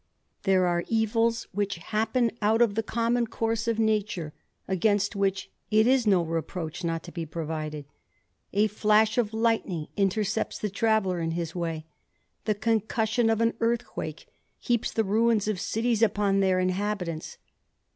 There 0.45 0.65
are 0.65 0.83
evils 0.87 1.47
which 1.51 1.75
happen 1.77 2.31
out 2.41 2.59
of 2.63 2.73
the 2.73 2.81
common 2.81 3.27
course 3.27 3.67
of 3.67 3.77
nature, 3.77 4.33
against 4.67 5.15
which 5.15 5.51
it 5.69 5.85
is 5.85 6.07
no 6.07 6.23
reproach 6.23 6.83
not 6.83 7.03
to 7.03 7.11
be 7.11 7.23
provided. 7.23 7.85
A 8.51 8.65
flash 8.65 9.19
of 9.19 9.31
lightning 9.31 9.89
intercepts 9.95 10.57
the 10.57 10.71
traveller 10.71 11.19
in 11.19 11.29
his 11.37 11.53
way; 11.53 11.85
the 12.45 12.55
concussion 12.55 13.29
of 13.29 13.41
an 13.41 13.53
earthquake 13.59 14.25
heaps 14.57 14.91
the 14.91 15.03
ruins 15.03 15.47
of 15.47 15.59
cities 15.59 16.01
upon 16.01 16.39
fteir 16.41 16.59
inhabitants. 16.59 17.37